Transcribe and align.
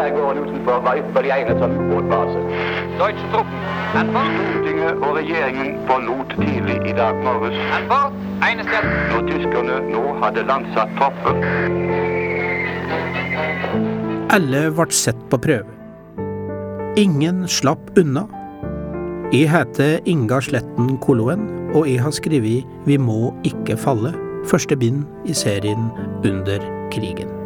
skjærgården 0.00 0.42
utenfor 0.44 0.80
var 0.84 0.96
ypperlig 0.96 1.30
egnet 1.34 1.58
som 1.60 1.72
ubåtbase. 1.76 2.40
Deutsche 2.98 3.26
Truppen. 3.32 3.58
An 4.00 4.12
Stortinget 4.14 5.02
og 5.04 5.16
regjeringen 5.16 5.68
forlot 5.88 6.34
tidlig 6.40 6.78
i 6.88 6.94
dag 6.96 7.18
morges. 7.24 7.56
Når 9.10 9.26
tyskerne 9.28 9.76
nå 9.90 10.04
hadde 10.22 10.44
landsatt 10.48 10.94
tropper. 10.98 11.40
Alle 14.30 14.62
ble 14.76 14.86
sett 14.94 15.20
på 15.30 15.40
prøve. 15.42 15.76
Ingen 16.98 17.44
slapp 17.48 17.90
unna. 17.98 18.24
Jeg 19.34 19.50
heter 19.52 20.00
Inga 20.10 20.40
Sletten 20.42 20.96
Koloen, 21.02 21.44
og 21.74 21.86
jeg 21.86 22.02
har 22.02 22.14
skrevet 22.14 22.66
Vi 22.86 22.96
må 22.96 23.34
ikke 23.44 23.76
falle, 23.76 24.14
første 24.50 24.76
bind 24.76 25.04
i 25.26 25.36
serien 25.36 25.92
Under 26.24 26.64
krigen. 26.90 27.39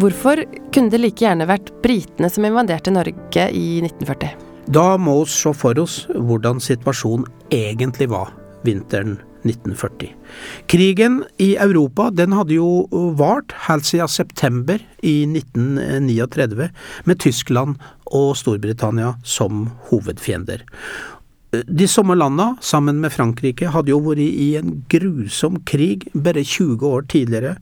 Hvorfor 0.00 0.40
kunne 0.72 0.88
det 0.88 1.00
like 1.02 1.20
gjerne 1.20 1.44
vært 1.44 1.74
britene 1.84 2.30
som 2.32 2.46
invaderte 2.48 2.92
Norge 2.94 3.42
i 3.52 3.82
1940? 3.82 4.30
Da 4.72 4.94
må 4.96 5.18
vi 5.18 5.32
se 5.34 5.50
for 5.52 5.76
oss 5.82 6.04
hvordan 6.14 6.62
situasjonen 6.62 7.26
egentlig 7.52 8.08
var 8.08 8.30
vinteren 8.64 9.18
1940. 9.44 10.14
Krigen 10.72 11.20
i 11.42 11.50
Europa 11.60 12.08
den 12.16 12.32
hadde 12.32 12.56
jo 12.56 12.86
vart 13.18 13.52
helt 13.66 13.88
siden 13.90 14.08
september 14.08 14.80
i 15.04 15.26
1939, 15.28 16.70
med 17.04 17.20
Tyskland 17.20 17.76
og 18.06 18.38
Storbritannia 18.40 19.18
som 19.20 19.66
hovedfiender. 19.90 20.64
De 21.50 21.88
samme 21.90 22.14
landa, 22.14 22.52
sammen 22.62 23.00
med 23.02 23.10
Frankrike, 23.10 23.72
hadde 23.74 23.90
jo 23.90 23.98
vært 24.04 24.22
i 24.22 24.52
en 24.60 24.76
grusom 24.92 25.58
krig 25.66 26.06
bare 26.14 26.44
20 26.46 26.84
år 26.86 27.08
tidligere, 27.10 27.56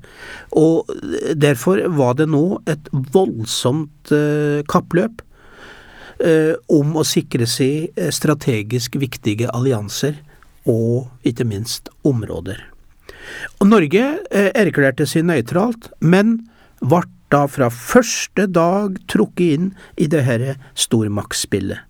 og 0.53 0.91
derfor 1.33 1.81
var 1.97 2.19
det 2.19 2.29
nå 2.29 2.61
et 2.69 2.91
voldsomt 3.15 4.13
eh, 4.13 4.61
kappløp 4.69 5.23
eh, 6.21 6.53
om 6.69 6.99
å 7.01 7.07
sikre 7.09 7.49
seg 7.49 7.97
strategisk 8.13 9.01
viktige 9.01 9.49
allianser 9.57 10.21
og 10.69 11.09
ikke 11.25 11.49
minst 11.49 11.89
områder. 12.05 12.61
Og 13.59 13.71
Norge 13.71 14.05
eh, 14.29 14.51
erklærte 14.53 15.09
seg 15.09 15.25
nøytralt, 15.31 15.89
men 16.05 16.43
ble 16.85 17.07
da 17.33 17.43
fra 17.51 17.69
første 17.73 18.47
dag 18.53 18.97
trukket 19.11 19.57
inn 19.57 19.73
i 20.01 20.07
det 20.09 20.25
dette 20.29 20.57
stormaktsspillet. 20.77 21.85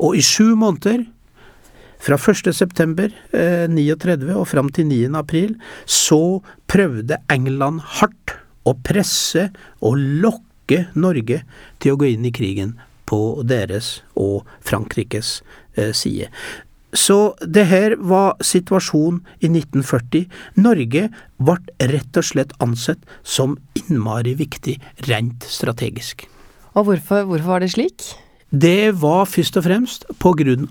Og 0.00 0.16
i 0.16 0.22
sju 0.24 0.54
måneder, 0.56 1.04
fra 2.02 2.18
1. 2.18 2.50
september 2.54 3.12
eh, 3.30 3.68
og 4.34 4.48
fram 4.50 4.70
til 4.74 4.86
9. 4.86 5.14
april, 5.18 5.56
så 5.86 6.42
prøvde 6.66 7.20
England 7.30 7.80
hardt 8.00 8.36
å 8.66 8.74
presse 8.74 9.50
og 9.80 9.98
lokke 9.98 10.86
Norge 10.94 11.42
til 11.82 11.94
å 11.94 12.00
gå 12.00 12.12
inn 12.14 12.26
i 12.26 12.34
krigen 12.34 12.76
på 13.06 13.42
deres 13.46 14.02
og 14.18 14.46
Frankrikes 14.64 15.42
eh, 15.76 15.92
side. 15.92 16.30
Så 16.92 17.32
det 17.40 17.64
her 17.70 17.94
var 17.96 18.36
situasjonen 18.44 19.22
i 19.40 19.48
1940. 19.48 20.26
Norge 20.60 21.06
ble 21.40 21.88
rett 21.88 22.18
og 22.20 22.26
slett 22.28 22.52
ansett 22.60 23.00
som 23.24 23.56
innmari 23.78 24.34
viktig 24.36 24.76
rent 25.08 25.46
strategisk. 25.48 26.26
Og 26.76 26.88
hvorfor, 26.88 27.24
hvorfor 27.28 27.48
var 27.54 27.64
det 27.64 27.72
slik? 27.72 28.12
Det 28.52 28.92
var 29.00 29.24
først 29.32 29.56
og 29.56 29.64
fremst 29.64 30.02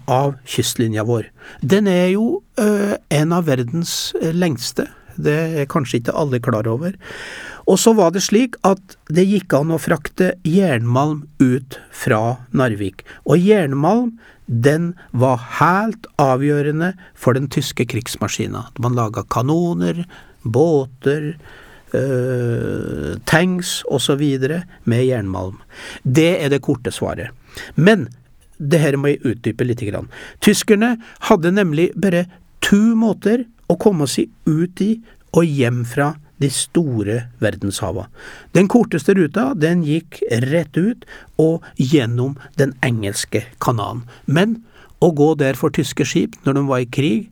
av 0.07 0.35
kystlinja 0.45 1.01
vår. 1.03 1.31
Den 1.65 1.87
er 1.89 2.11
jo 2.13 2.43
ø, 2.61 2.95
en 3.09 3.33
av 3.33 3.47
verdens 3.47 4.13
lengste. 4.21 4.85
Det 5.17 5.37
er 5.61 5.69
kanskje 5.69 5.97
ikke 5.97 6.13
alle 6.13 6.39
klar 6.39 6.69
over. 6.69 6.93
Og 7.65 7.79
så 7.81 7.93
var 7.97 8.13
det 8.13 8.21
slik 8.21 8.55
at 8.67 8.97
det 9.09 9.25
gikk 9.25 9.53
an 9.57 9.73
å 9.73 9.81
frakte 9.81 10.35
jernmalm 10.45 11.25
ut 11.41 11.79
fra 11.89 12.37
Narvik. 12.53 13.01
Og 13.25 13.41
jernmalm 13.41 14.13
den 14.45 14.91
var 15.11 15.41
helt 15.57 16.05
avgjørende 16.21 16.93
for 17.15 17.33
den 17.33 17.49
tyske 17.49 17.87
krigsmaskina. 17.89 18.67
Man 18.77 18.97
laga 18.97 19.23
kanoner, 19.25 20.03
båter, 20.43 21.33
øh, 21.97 23.17
tanks 23.25 23.83
osv. 23.89 24.23
med 24.83 25.05
jernmalm. 25.05 25.59
Det 26.03 26.43
er 26.43 26.49
det 26.49 26.61
korte 26.61 26.91
svaret. 26.91 27.29
Men 27.75 28.07
det 28.57 28.79
her 28.79 28.97
må 28.97 29.13
jeg 29.13 29.23
utdype 29.25 29.65
litt. 29.65 29.81
Grann. 29.81 30.09
Tyskerne 30.41 30.97
hadde 31.27 31.51
nemlig 31.51 31.91
bare 31.97 32.27
to 32.61 32.93
måter 32.95 33.47
å 33.71 33.77
komme 33.81 34.07
seg 34.07 34.29
ut 34.45 34.81
i 34.83 34.93
og 35.31 35.47
hjem 35.47 35.81
fra 35.87 36.13
de 36.41 36.49
store 36.51 37.17
verdenshava. 37.41 38.07
Den 38.53 38.67
korteste 38.71 39.15
ruta, 39.17 39.51
den 39.55 39.83
gikk 39.85 40.19
rett 40.49 40.77
ut 40.77 41.05
og 41.41 41.65
gjennom 41.77 42.37
Den 42.57 42.73
engelske 42.83 43.45
kanalen. 43.61 44.03
Men 44.25 44.61
å 45.01 45.11
gå 45.17 45.33
der 45.39 45.57
for 45.57 45.73
tyske 45.73 46.05
skip 46.05 46.37
når 46.45 46.57
de 46.57 46.65
var 46.69 46.83
i 46.83 46.89
krig, 46.89 47.29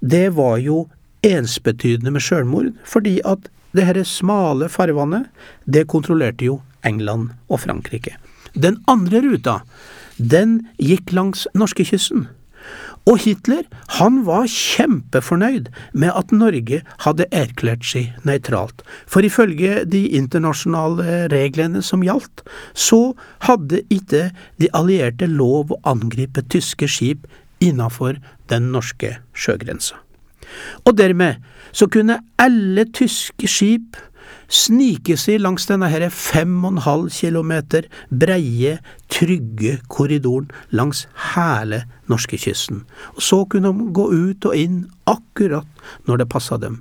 det 0.00 0.36
var 0.36 0.58
jo 0.62 0.86
ensbetydende 1.26 2.12
med 2.14 2.22
sjølmord, 2.22 2.72
fordi 2.86 3.18
at 3.26 3.48
det 3.78 3.86
herre 3.86 4.06
smale 4.06 4.68
farvannet, 4.72 5.28
det 5.66 5.86
kontrollerte 5.90 6.48
jo 6.48 6.58
England 6.86 7.30
og 7.48 7.62
Frankrike. 7.64 8.16
Den 8.58 8.80
andre 8.90 9.22
ruta, 9.22 9.60
den 10.18 10.64
gikk 10.82 11.12
langs 11.14 11.46
norskekysten. 11.54 12.26
Og 13.08 13.22
Hitler 13.22 13.62
han 13.96 14.20
var 14.26 14.48
kjempefornøyd 14.50 15.70
med 15.96 16.10
at 16.12 16.34
Norge 16.34 16.82
hadde 17.04 17.28
erklært 17.32 17.86
seg 17.88 18.10
nøytralt, 18.28 18.82
for 19.08 19.24
ifølge 19.24 19.84
de 19.88 20.02
internasjonale 20.18 21.28
reglene 21.32 21.80
som 21.84 22.04
gjaldt, 22.04 22.42
så 22.74 23.14
hadde 23.46 23.84
ikke 23.94 24.28
de 24.60 24.68
allierte 24.76 25.30
lov 25.30 25.72
å 25.72 25.80
angripe 25.88 26.44
tyske 26.52 26.90
skip 26.90 27.24
innafor 27.64 28.20
den 28.52 28.68
norske 28.74 29.16
sjøgrensa. 29.32 29.96
Og 30.86 30.96
dermed 30.98 31.42
så 31.72 31.88
kunne 31.90 32.20
alle 32.40 32.86
tyske 32.94 33.48
skip 33.50 33.98
snike 34.48 35.16
seg 35.20 35.42
langs 35.44 35.68
denne 35.68 35.90
her 35.92 36.06
fem 36.12 36.56
og 36.62 36.72
en 36.72 36.82
halv 36.84 37.08
kilometer 37.12 37.88
breie, 38.08 38.78
trygge 39.12 39.76
korridoren 39.92 40.48
langs 40.72 41.04
hele 41.34 41.82
norskekysten. 42.08 42.82
Så 43.20 43.44
kunne 43.50 43.72
de 43.72 43.90
gå 43.96 44.08
ut 44.08 44.48
og 44.48 44.56
inn 44.56 44.84
akkurat 45.08 45.68
når 46.08 46.22
det 46.22 46.30
passa 46.32 46.60
dem. 46.60 46.80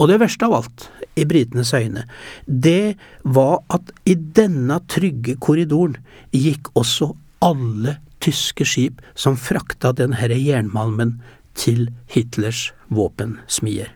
Og 0.00 0.10
det 0.10 0.18
verste 0.20 0.48
av 0.48 0.56
alt, 0.56 0.88
i 1.14 1.22
britenes 1.28 1.70
øyne, 1.76 2.02
det 2.46 2.96
var 3.22 3.60
at 3.72 3.92
i 4.10 4.16
denne 4.16 4.80
trygge 4.90 5.36
korridoren 5.38 6.00
gikk 6.34 6.72
også 6.74 7.12
alle 7.44 7.98
tyske 8.24 8.66
skip 8.66 9.02
som 9.14 9.38
frakta 9.38 9.92
denne 9.94 10.18
jernmalmen 10.18 11.18
til 11.58 11.88
Hitlers 12.10 12.72
våpensmier. 12.92 13.92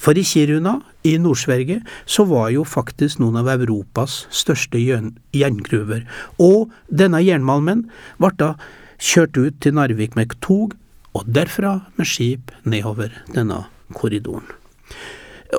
For 0.00 0.16
i 0.16 0.24
Kiruna 0.24 0.78
i 1.04 1.16
Nord-Sverige 1.20 1.82
så 2.08 2.24
var 2.28 2.50
jo 2.54 2.64
faktisk 2.64 3.20
noen 3.20 3.36
av 3.40 3.50
Europas 3.52 4.24
største 4.32 4.80
jerngruver, 4.80 6.06
og 6.40 6.70
denne 6.88 7.20
jernmalmen 7.20 7.84
ble 8.20 8.30
da 8.40 8.54
kjørt 9.00 9.36
ut 9.36 9.58
til 9.60 9.76
Narvik 9.76 10.16
med 10.16 10.32
tog, 10.44 10.72
og 11.12 11.26
derfra 11.26 11.80
med 11.98 12.08
skip 12.08 12.52
nedover 12.64 13.12
denne 13.34 13.64
korridoren. 13.96 14.46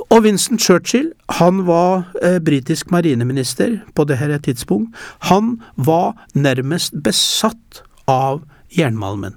Og 0.08 0.24
Winston 0.24 0.60
Churchill, 0.60 1.12
han 1.42 1.66
var 1.68 2.06
eh, 2.24 2.40
britisk 2.40 2.94
marineminister 2.96 3.82
på 3.94 4.06
dette 4.08 4.40
tidspunkt. 4.48 4.96
Han 5.28 5.58
var 5.76 6.16
nærmest 6.34 6.96
besatt 7.04 7.84
av 8.08 8.46
jernmalmen 8.72 9.36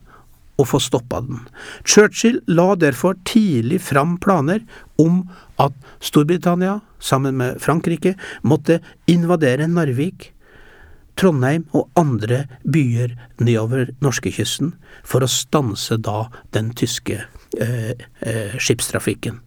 å 0.57 0.67
få 0.69 0.81
stoppa 0.83 1.21
den. 1.25 1.41
Churchill 1.85 2.41
la 2.47 2.75
derfor 2.79 3.17
tidlig 3.27 3.81
fram 3.83 4.17
planer 4.23 4.63
om 5.01 5.25
at 5.63 5.75
Storbritannia, 6.05 6.81
sammen 7.01 7.39
med 7.41 7.61
Frankrike, 7.63 8.15
måtte 8.43 8.81
invadere 9.11 9.69
Narvik, 9.71 10.31
Trondheim 11.15 11.69
og 11.75 11.91
andre 11.99 12.45
byer 12.67 13.15
nedover 13.39 13.93
norskekysten 14.03 14.73
for 15.07 15.23
å 15.23 15.31
stanse 15.31 15.99
da 16.03 16.25
den 16.57 16.73
tyske 16.75 17.21
eh, 17.61 17.93
eh, 18.19 18.57
skipstrafikken. 18.59 19.39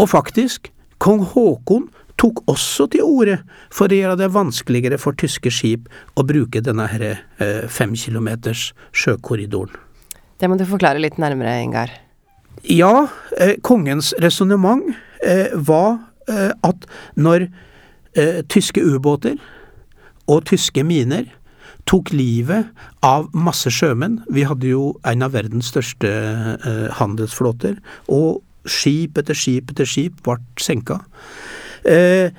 Og 0.00 0.08
faktisk, 0.08 0.70
kong 1.00 1.26
Haakon 1.34 1.90
tok 2.20 2.42
også 2.48 2.88
til 2.92 3.04
orde 3.04 3.38
for 3.72 3.92
å 3.92 4.00
gjøre 4.00 4.18
det 4.22 4.32
vanskeligere 4.32 5.00
for 5.00 5.16
tyske 5.20 5.52
skip 5.52 5.88
å 6.16 6.24
bruke 6.24 6.64
denne 6.64 6.88
her, 6.88 7.06
eh, 7.40 7.68
fem 7.68 7.92
kilometers 7.96 8.70
sjøkorridoren. 8.92 9.76
Det 10.40 10.48
må 10.48 10.56
du 10.56 10.64
forklare 10.68 11.02
litt 11.02 11.18
nærmere, 11.20 11.58
Ingar. 11.60 11.92
Ja, 12.64 13.08
eh, 13.36 13.56
kongens 13.64 14.14
resonnement 14.20 14.86
eh, 15.24 15.52
var 15.54 15.98
eh, 16.28 16.52
at 16.64 16.86
når 17.16 17.46
eh, 18.16 18.40
tyske 18.48 18.80
ubåter 18.80 19.36
og 20.30 20.46
tyske 20.48 20.84
miner 20.86 21.28
tok 21.88 22.12
livet 22.14 22.68
av 23.04 23.28
masse 23.34 23.70
sjømenn. 23.72 24.20
Vi 24.32 24.44
hadde 24.46 24.68
jo 24.70 24.94
en 25.08 25.24
av 25.26 25.34
verdens 25.34 25.72
største 25.72 26.10
eh, 26.10 26.86
handelsflåter, 27.00 27.80
og 28.08 28.40
skip 28.68 29.18
etter 29.20 29.36
skip 29.36 29.72
etter 29.72 29.88
skip 29.88 30.20
ble 30.26 30.38
senka. 30.60 31.00
Eh, 31.88 32.30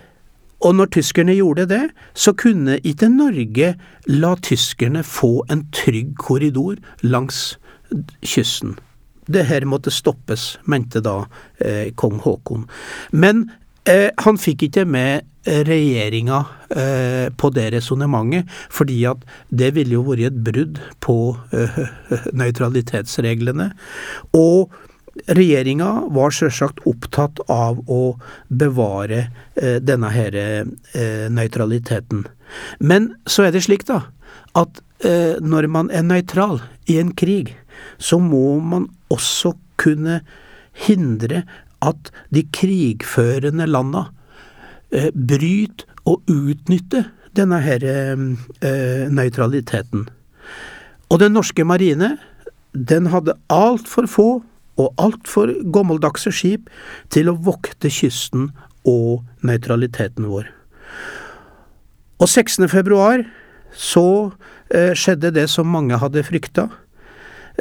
og 0.61 0.75
når 0.77 0.91
tyskerne 0.93 1.35
gjorde 1.35 1.65
det, 1.69 1.83
så 2.13 2.33
kunne 2.37 2.77
ikke 2.85 3.09
Norge 3.09 3.73
la 4.09 4.35
tyskerne 4.45 5.03
få 5.05 5.41
en 5.51 5.65
trygg 5.73 6.13
korridor 6.21 6.77
langs 7.01 7.57
kysten. 8.21 8.77
Det 9.31 9.45
her 9.49 9.65
måtte 9.69 9.93
stoppes, 9.93 10.57
mente 10.65 11.01
da 11.03 11.23
eh, 11.61 11.91
kong 11.95 12.19
Haakon. 12.23 12.67
Men 13.11 13.49
eh, 13.89 14.09
han 14.21 14.39
fikk 14.41 14.67
ikke 14.69 14.85
med 14.85 15.27
regjeringa 15.45 16.43
eh, 16.69 17.27
på 17.33 17.49
det 17.49 17.71
resonnementet, 17.73 18.49
fordi 18.69 19.01
at 19.09 19.23
det 19.49 19.73
ville 19.75 19.97
jo 19.97 20.05
vært 20.05 20.29
et 20.29 20.39
brudd 20.45 20.81
på 21.01 21.17
eh, 21.55 21.81
nøytralitetsreglene. 22.41 23.71
Og 24.37 24.73
regjeringa 25.27 25.89
var 26.15 26.33
selvsagt 26.35 26.83
opptatt 26.87 27.41
av 27.51 27.81
å 27.91 28.15
bevare 28.47 29.25
eh, 29.55 29.79
denne 29.83 30.11
her 30.13 30.37
eh, 30.37 31.27
nøytraliteten. 31.31 32.25
Men 32.79 33.11
så 33.29 33.47
er 33.47 33.55
det 33.55 33.65
slik, 33.67 33.85
da, 33.89 34.05
at 34.57 34.81
eh, 35.03 35.37
når 35.43 35.67
man 35.71 35.91
er 35.91 36.05
nøytral 36.07 36.61
i 36.91 36.99
en 37.01 37.11
krig, 37.17 37.55
så 37.99 38.19
må 38.21 38.59
man 38.63 38.87
også 39.11 39.55
kunne 39.81 40.21
hindre 40.85 41.43
at 41.81 42.11
de 42.33 42.45
krigførende 42.53 43.67
landa 43.67 44.07
eh, 44.93 45.09
bryter 45.11 45.87
og 46.07 46.23
utnytter 46.31 47.09
denne 47.37 47.61
her 47.63 47.83
eh, 47.85 49.07
nøytraliteten. 49.11 50.07
Og 51.11 51.19
den 51.19 51.35
norske 51.35 51.63
marine, 51.67 52.15
den 52.71 53.09
hadde 53.11 53.35
altfor 53.51 54.07
få 54.07 54.29
og 54.81 55.01
altfor 55.01 55.53
gammeldagse 55.73 56.33
skip 56.33 56.69
til 57.13 57.29
å 57.29 57.37
vokte 57.37 57.91
kysten 57.93 58.49
og 58.87 59.21
nøytraliteten 59.45 60.27
vår. 60.31 60.49
Og 62.21 62.27
16. 62.29 62.67
februar 62.69 63.23
så 63.73 64.31
eh, 64.73 64.93
skjedde 64.97 65.33
det 65.37 65.47
som 65.49 65.69
mange 65.69 65.97
hadde 66.01 66.25
frykta. 66.25 66.67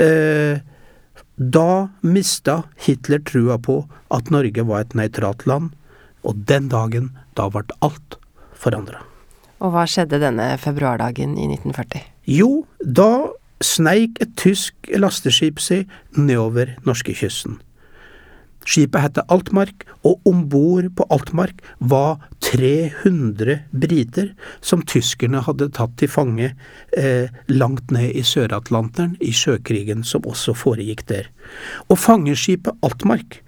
Eh, 0.00 0.60
da 1.40 1.88
mista 2.04 2.62
Hitler 2.84 3.22
trua 3.24 3.56
på 3.62 3.82
at 4.12 4.32
Norge 4.32 4.64
var 4.68 4.84
et 4.84 4.96
nøytralt 4.98 5.46
land, 5.48 5.70
og 6.20 6.42
den 6.48 6.68
dagen, 6.68 7.14
da 7.32 7.48
ble 7.48 7.64
alt 7.80 8.18
forandra. 8.52 9.00
Og 9.60 9.72
hva 9.72 9.86
skjedde 9.88 10.20
denne 10.20 10.52
februardagen 10.60 11.36
i 11.36 11.46
1940? 11.48 12.04
Jo, 12.28 12.64
da 12.80 13.30
sneik 13.64 14.20
et 14.22 14.36
tysk 14.40 14.92
lasteskip 14.96 15.60
seg 15.60 15.90
nedover 16.16 16.76
norskekysten. 16.86 17.58
Skipet 18.68 19.02
het 19.02 19.18
Altmark, 19.32 19.86
og 20.04 20.20
om 20.28 20.42
bord 20.52 20.90
på 20.96 21.06
Altmark 21.12 21.62
var 21.80 22.20
300 22.44 23.56
briter 23.72 24.32
som 24.60 24.84
tyskerne 24.84 25.40
hadde 25.46 25.70
tatt 25.76 25.96
til 26.00 26.10
fange 26.12 26.52
eh, 26.96 27.32
langt 27.48 27.90
ned 27.94 28.12
i 28.12 28.24
Sør-Atlanteren, 28.26 29.16
i 29.20 29.32
sjøkrigen 29.32 30.04
som 30.04 30.28
også 30.28 30.54
foregikk 30.56 31.06
der. 31.08 31.30
Og 31.88 31.98
fangeskipet 31.98 32.76
Altmark, 32.84 33.40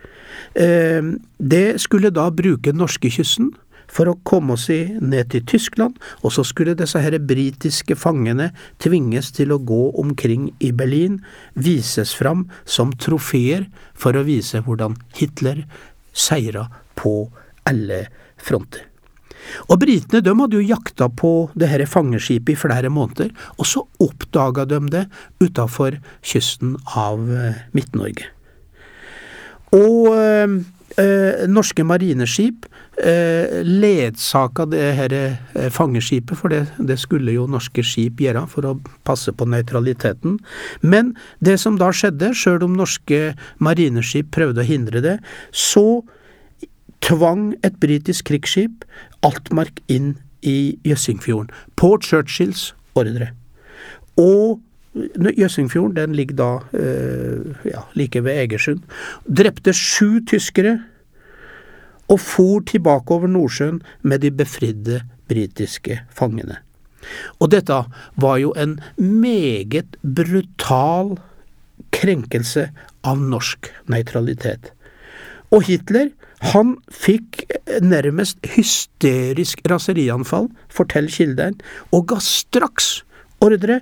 eh, 0.56 1.12
det 1.38 1.66
skulle 1.84 2.12
da 2.12 2.30
bruke 2.32 2.72
norskekysten 2.72 3.52
for 3.92 4.08
å 4.08 4.18
komme 4.24 4.56
oss 4.56 4.68
ned 4.72 5.30
til 5.32 5.44
Tyskland, 5.48 5.98
og 6.24 6.32
så 6.34 6.44
skulle 6.46 6.76
disse 6.78 7.00
her 7.02 7.18
britiske 7.20 7.96
fangene 7.98 8.50
tvinges 8.82 9.32
til 9.36 9.52
å 9.52 9.60
gå 9.60 9.82
omkring 10.00 10.50
i 10.64 10.72
Berlin, 10.72 11.20
vises 11.54 12.14
fram 12.16 12.46
som 12.64 12.94
trofeer 12.96 13.68
for 13.92 14.16
å 14.16 14.24
vise 14.26 14.62
hvordan 14.64 14.96
Hitler 15.18 15.66
seira 16.12 16.68
på 16.98 17.28
alle 17.68 18.06
fronter. 18.40 18.88
Og 19.68 19.80
britene 19.82 20.22
de 20.22 20.32
hadde 20.38 20.58
jo 20.60 20.68
jakta 20.70 21.08
på 21.10 21.32
det 21.58 21.68
her 21.72 21.82
fangeskipet 21.90 22.54
i 22.54 22.58
flere 22.58 22.92
måneder, 22.94 23.32
og 23.58 23.66
så 23.68 23.82
oppdaga 24.02 24.64
de 24.70 24.78
det 24.92 25.06
utafor 25.42 25.98
kysten 26.22 26.76
av 26.94 27.26
eh, 27.26 27.58
Midt-Norge. 27.74 28.28
Og 29.72 30.12
øh, 30.14 30.60
norske 31.48 31.84
marineskip 31.88 32.68
ledsaka 33.02 34.66
det 34.70 34.82
her 34.98 35.14
eh, 35.16 35.68
fangeskipet, 35.74 36.38
for 36.38 36.52
det, 36.52 36.62
det, 36.78 36.98
skulle 37.02 37.34
jo 37.34 37.48
norske 37.50 37.82
skip 37.82 38.20
gjøre 38.22 38.44
for 38.50 38.68
å 38.68 38.76
passe 39.06 39.32
på 39.34 39.46
nøytraliteten. 39.50 40.38
Men 40.82 41.14
det 41.42 41.58
som 41.62 41.78
da 41.80 41.90
skjedde, 41.94 42.32
sjøl 42.38 42.62
om 42.68 42.76
norske 42.78 43.32
marineskip 43.58 44.30
prøvde 44.34 44.62
å 44.62 44.68
hindre 44.68 45.02
det, 45.04 45.16
så 45.50 46.02
tvang 47.02 47.52
et 47.66 47.78
britisk 47.82 48.30
krigsskip 48.30 48.86
Altmark 49.26 49.82
inn 49.90 50.16
i 50.42 50.76
Jøssingfjorden, 50.86 51.50
på 51.78 51.96
Churchills 52.02 52.72
ordre. 52.98 53.32
Og 54.18 54.60
Jøssingfjorden 54.92 55.96
den 55.96 56.16
ligger 56.18 56.36
da 56.36 56.50
eh, 56.76 57.68
ja, 57.70 57.84
like 57.96 58.20
ved 58.24 58.42
Egersund. 58.44 58.82
Drepte 59.24 59.72
sju 59.76 60.20
tyskere 60.28 60.80
og 62.12 62.20
for 62.20 62.60
tilbake 62.68 63.14
over 63.14 63.30
Nordsjøen 63.30 63.80
med 64.04 64.22
de 64.24 64.30
befridde 64.34 65.00
britiske 65.30 66.02
fangene. 66.12 66.58
Og 67.40 67.50
dette 67.54 67.78
var 68.22 68.38
jo 68.38 68.52
en 68.58 68.76
meget 68.98 69.96
brutal 70.02 71.16
krenkelse 71.92 72.68
av 73.06 73.20
norsk 73.20 73.70
nøytralitet. 73.90 74.70
Og 75.52 75.66
Hitler, 75.68 76.12
han 76.52 76.76
fikk 76.90 77.42
nærmest 77.84 78.38
hysterisk 78.54 79.60
raserianfall, 79.70 80.48
forteller 80.72 81.12
kilden, 81.12 81.58
og 81.92 82.08
ga 82.12 82.20
straks 82.22 83.02
ordre 83.42 83.80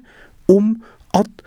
om 0.50 0.74
at 1.16 1.44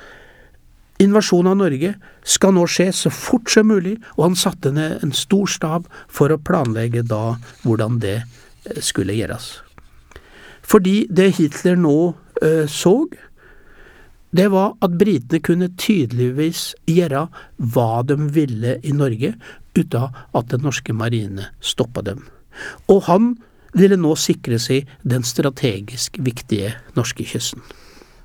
Invasjonen 1.03 1.51
av 1.51 1.59
Norge 1.59 1.95
skal 2.23 2.55
nå 2.55 2.63
skje 2.69 2.87
så 2.95 3.11
fort 3.13 3.51
som 3.51 3.67
mulig, 3.71 3.97
og 4.15 4.29
han 4.29 4.39
satte 4.39 4.71
ned 4.75 5.03
en 5.03 5.13
stor 5.15 5.49
stab 5.51 5.89
for 6.07 6.31
å 6.31 6.39
planlegge 6.39 7.03
da 7.07 7.35
hvordan 7.65 7.99
det 8.03 8.19
eh, 8.21 8.79
skulle 8.79 9.17
gjøres. 9.17 9.57
Fordi 10.63 11.03
det 11.11 11.33
Hitler 11.39 11.75
nå 11.79 11.97
øh, 12.13 12.65
så, 12.71 12.95
det 14.33 14.47
var 14.53 14.77
at 14.81 14.95
britene 14.97 15.41
kunne 15.43 15.73
tydeligvis 15.77 16.71
gjøre 16.89 17.27
hva 17.73 17.89
de 18.07 18.17
ville 18.33 18.77
i 18.81 18.93
Norge, 18.95 19.35
uten 19.77 20.21
at 20.33 20.49
den 20.53 20.63
norske 20.63 20.93
marine 20.95 21.51
stoppa 21.61 22.05
dem. 22.05 22.23
Og 22.87 23.05
han 23.09 23.33
ville 23.73 23.97
nå 23.97 24.13
sikre 24.19 24.59
seg 24.61 24.89
den 25.01 25.25
strategisk 25.25 26.19
viktige 26.21 26.75
norskekysten. 26.97 27.61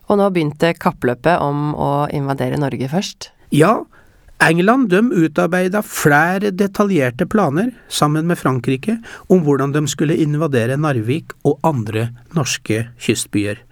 Og 0.08 0.18
nå 0.20 0.26
begynte 0.32 0.72
kappløpet 0.80 1.40
om 1.44 1.72
å 1.76 1.92
invadere 2.16 2.60
Norge 2.60 2.88
først? 2.90 3.30
Ja, 3.54 3.82
England 4.44 4.88
de 4.92 5.00
utarbeida 5.24 5.82
flere 5.82 6.52
detaljerte 6.54 7.26
planer, 7.26 7.72
sammen 7.88 8.28
med 8.30 8.38
Frankrike, 8.38 9.00
om 9.28 9.42
hvordan 9.44 9.74
de 9.74 9.82
skulle 9.90 10.16
invadere 10.22 10.78
Narvik 10.78 11.34
og 11.48 11.58
andre 11.66 12.10
norske 12.36 12.86
kystbyer. 13.02 13.64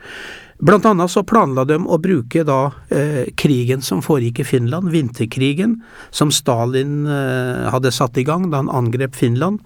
Blant 0.57 0.87
annet 0.88 1.12
så 1.12 1.21
planla 1.28 1.66
de 1.69 1.76
å 1.76 1.99
bruke 2.00 2.40
da 2.49 2.71
eh, 2.88 3.28
krigen 3.37 3.83
som 3.85 4.00
foregikk 4.02 4.40
i 4.40 4.47
Finland, 4.49 4.88
vinterkrigen, 4.90 5.76
som 6.11 6.33
Stalin 6.33 7.05
eh, 7.05 7.66
hadde 7.71 7.93
satt 7.93 8.16
i 8.16 8.25
gang 8.25 8.49
da 8.50 8.62
han 8.62 8.73
angrep 8.73 9.14
Finland. 9.14 9.61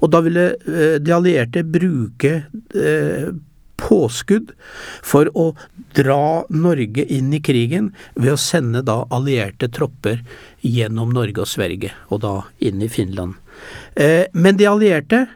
Og 0.00 0.14
da 0.14 0.22
ville 0.22 0.52
eh, 0.54 0.96
de 1.02 1.16
allierte 1.16 1.66
bruke 1.66 2.32
eh, 2.46 3.26
påskudd 3.86 4.52
for 5.06 5.30
å 5.38 5.50
dra 5.96 6.44
Norge 6.50 7.06
inn 7.12 7.32
i 7.34 7.40
krigen 7.44 7.92
ved 8.14 8.34
å 8.34 8.40
sende 8.40 8.82
da 8.86 9.02
allierte 9.14 9.70
tropper 9.72 10.22
gjennom 10.66 11.14
Norge 11.14 11.44
og 11.44 11.50
Sverige, 11.50 11.92
og 12.10 12.22
da 12.24 12.34
inn 12.58 12.82
i 12.82 12.90
Finland. 12.92 13.38
Eh, 13.94 14.26
men 14.34 14.58
de 14.58 14.68
allierte, 14.68 15.26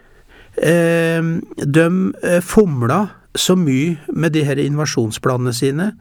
eh, 0.57 1.23
de 1.57 1.87
eh, 2.23 2.41
fomla 2.45 3.07
så 3.35 3.57
mye 3.57 3.97
med 4.13 4.35
de 4.35 4.45
her 4.45 4.59
invasjonsplanene 4.59 5.55
sine 5.55 5.93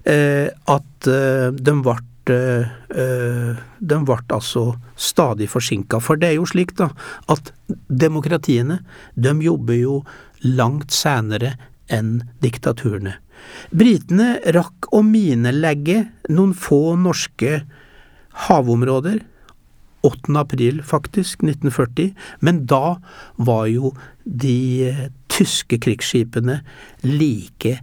at 0.00 1.06
de 1.06 1.72
ble 1.84 1.96
de 2.24 3.96
ble 4.06 4.16
altså 4.32 4.62
stadig 4.94 5.48
forsinka. 5.50 5.98
For 6.00 6.16
det 6.16 6.28
er 6.30 6.36
jo 6.38 6.46
slik 6.48 6.72
da, 6.78 6.86
at 7.28 7.50
demokratiene 7.90 8.78
de 9.18 9.34
jobber 9.44 9.76
jo 9.76 9.96
langt 10.46 10.94
senere 10.94 11.56
enn 11.92 12.20
diktaturene. 12.44 13.16
Britene 13.72 14.36
rakk 14.54 14.90
å 14.94 15.02
minelegge 15.06 16.04
noen 16.30 16.54
få 16.56 16.96
norske 17.00 17.62
havområder, 18.48 19.20
8. 20.06 20.32
april 20.40 20.80
faktisk, 20.86 21.42
1940, 21.44 22.14
men 22.40 22.62
da 22.68 22.96
var 23.36 23.66
jo 23.68 23.92
de 24.24 25.10
tyske 25.28 25.76
krigsskipene 25.82 26.60
like 27.04 27.74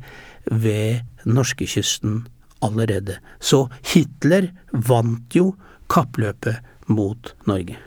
ved 0.49 1.27
norskekysten 1.29 2.23
allerede. 2.65 3.19
Så 3.39 3.67
Hitler 3.93 4.49
vant 4.71 5.35
jo 5.37 5.51
kappløpet 5.93 6.89
mot 6.89 7.33
Norge. 7.45 7.77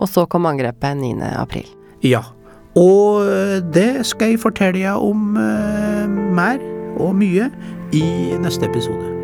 Og 0.00 0.08
så 0.08 0.24
kom 0.30 0.48
angrepet 0.48 0.96
9. 0.96 1.20
april. 1.36 1.68
Ja. 2.00 2.24
Og 2.78 3.24
det 3.74 4.06
skal 4.06 4.34
jeg 4.34 4.40
fortelle 4.40 4.92
om 4.92 5.36
eh, 5.36 6.10
mer 6.10 6.62
og 7.00 7.16
mye 7.16 7.50
i 7.92 8.04
neste 8.42 8.66
episode. 8.66 9.19